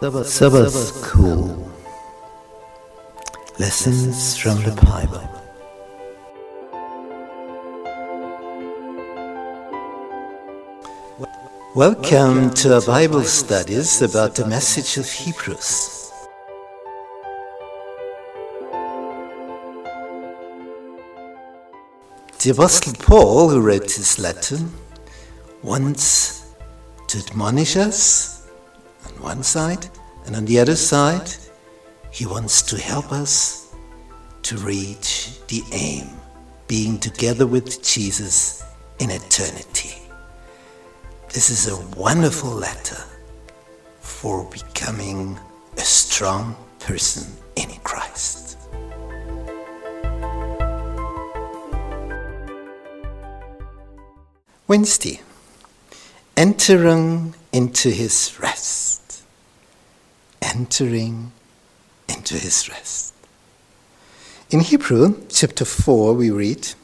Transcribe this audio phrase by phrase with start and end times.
[0.00, 1.70] Sabbath School
[3.58, 5.28] Lessons from the Bible.
[11.74, 16.10] Welcome to our Bible studies about the message of Hebrews.
[22.38, 24.60] The Apostle Paul, who wrote this letter,
[25.62, 26.46] wants
[27.08, 28.39] to admonish us
[29.20, 29.88] on one side,
[30.26, 31.30] and on the other side,
[32.10, 33.74] he wants to help us
[34.42, 36.08] to reach the aim,
[36.66, 38.62] being together with Jesus
[38.98, 39.96] in eternity.
[41.32, 43.02] This is a wonderful letter
[44.00, 45.38] for becoming
[45.76, 48.58] a strong person in Christ.
[54.66, 55.20] Wednesday,
[56.36, 58.89] entering into his rest.
[60.54, 61.32] Entering
[62.08, 63.14] into his rest.
[64.50, 66.74] In Hebrew chapter 4, we read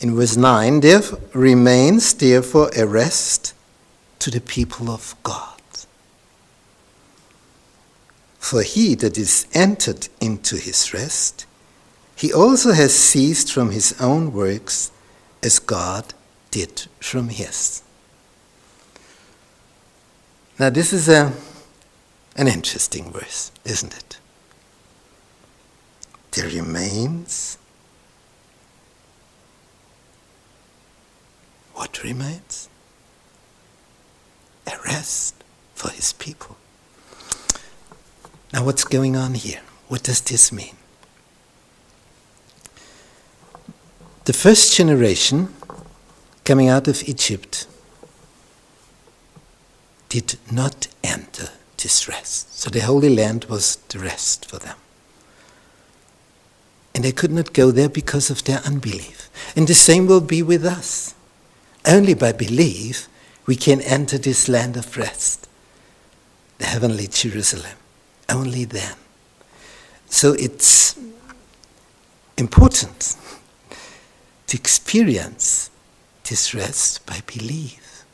[0.00, 1.00] in verse 9 there
[1.32, 3.54] remains therefore a rest
[4.18, 5.60] to the people of God.
[8.38, 11.46] For he that is entered into his rest,
[12.14, 14.90] he also has ceased from his own works
[15.42, 16.14] as God
[16.50, 17.82] did from his.
[20.58, 21.32] Now, this is a,
[22.36, 24.18] an interesting verse, isn't it?
[26.32, 27.56] There remains.
[31.74, 32.68] What remains?
[34.66, 35.42] A rest
[35.74, 36.56] for his people.
[38.52, 39.60] Now, what's going on here?
[39.88, 40.76] What does this mean?
[44.24, 45.54] The first generation
[46.44, 47.66] coming out of Egypt
[50.08, 52.58] did not enter this rest.
[52.58, 54.76] So the Holy Land was the rest for them.
[56.94, 59.28] And they could not go there because of their unbelief.
[59.54, 61.14] And the same will be with us.
[61.86, 63.08] Only by belief
[63.44, 65.46] we can enter this land of rest,
[66.58, 67.76] the heavenly Jerusalem.
[68.28, 68.96] Only then.
[70.08, 70.98] So it's
[72.36, 73.16] important
[74.46, 75.70] to experience
[76.28, 78.04] this rest by belief.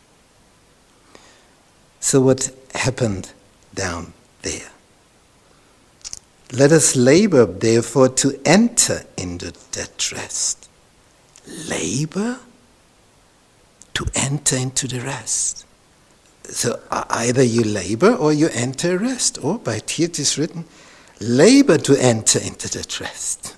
[2.01, 3.33] So, what happened
[3.75, 4.13] down
[4.43, 4.71] there?
[6.53, 10.69] Let us labor, therefore, to enter into that rest.
[11.47, 12.41] Labor
[13.95, 15.65] to enter into the rest.
[16.45, 19.39] So either you labor or you enter rest.
[19.43, 20.65] Or by here it is written,
[21.21, 23.57] labor to enter into that rest.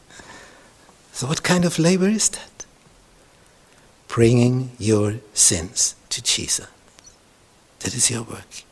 [1.12, 2.64] So what kind of labor is that?
[4.08, 6.68] Bringing your sins to Jesus.
[7.80, 8.64] That is your work.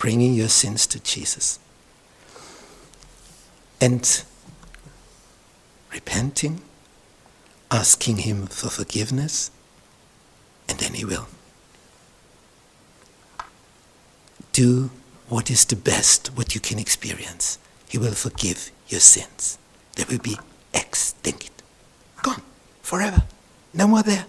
[0.00, 1.58] Bringing your sins to Jesus.
[3.82, 4.24] And
[5.92, 6.62] repenting,
[7.70, 9.50] asking Him for forgiveness,
[10.68, 11.28] and then He will.
[14.52, 14.90] Do
[15.28, 17.58] what is the best, what you can experience.
[17.86, 19.58] He will forgive your sins.
[19.96, 20.38] They will be
[20.72, 21.62] extinct,
[22.22, 22.42] gone
[22.80, 23.24] forever.
[23.74, 24.24] No more there.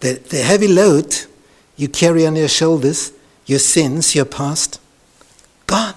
[0.00, 1.16] The, the heavy load
[1.76, 3.12] you carry on your shoulders,
[3.46, 4.80] your sins, your past,
[5.66, 5.94] gone,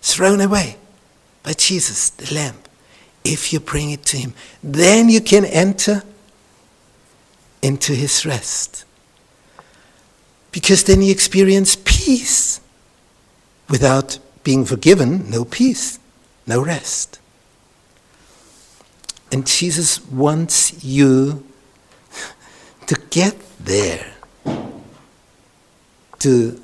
[0.00, 0.76] thrown away
[1.42, 2.56] by Jesus, the Lamb.
[3.24, 6.02] If you bring it to Him, then you can enter
[7.62, 8.84] into His rest.
[10.52, 12.60] Because then you experience peace.
[13.68, 15.98] Without being forgiven, no peace,
[16.46, 17.18] no rest.
[19.32, 21.44] And Jesus wants you
[22.86, 24.13] to get there,
[26.24, 26.60] to,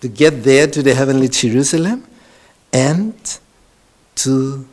[0.00, 2.04] to get there to the heavenly Jerusalem,
[2.72, 3.38] and
[4.16, 4.66] to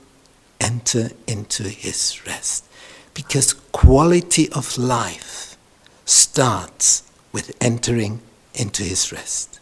[0.59, 2.65] enter into his rest.
[3.13, 5.57] Because quality of life
[6.05, 8.19] starts with entering
[8.53, 9.59] into his rest.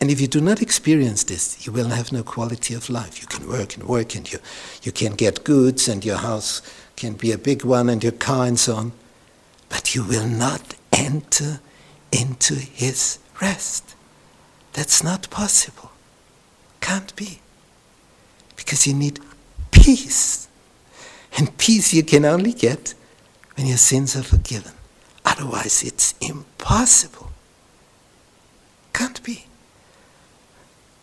[0.00, 3.20] And if you do not experience this, you will have no quality of life.
[3.20, 4.38] You can work and work, and you,
[4.82, 6.62] you can get goods, and your house
[6.96, 8.92] can be a big one, and your car, and so on
[9.74, 11.58] but you will not enter
[12.12, 13.94] into his rest.
[14.72, 15.90] That's not possible.
[16.80, 17.40] Can't be.
[18.56, 19.20] Because you need
[19.70, 20.48] peace.
[21.36, 22.94] And peace you can only get
[23.56, 24.72] when your sins are forgiven.
[25.24, 27.30] Otherwise, it's impossible.
[28.92, 29.46] Can't be.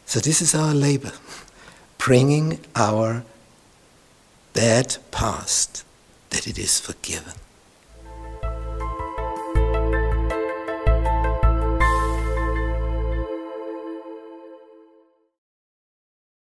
[0.05, 1.13] So, this is our labor,
[1.97, 3.23] bringing our
[4.53, 5.85] bad past
[6.29, 7.33] that it is forgiven.